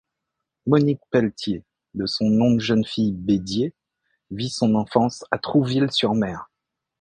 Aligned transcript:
Monique 0.65 1.03
Pelletier, 1.11 1.63
de 1.93 2.07
son 2.07 2.27
nom 2.31 2.55
de 2.55 2.59
jeune 2.59 2.83
fille 2.83 3.11
Bédier, 3.13 3.75
vit 4.31 4.49
son 4.49 4.73
enfance 4.73 5.23
à 5.29 5.37
Trouville-sur-Mer. 5.37 6.49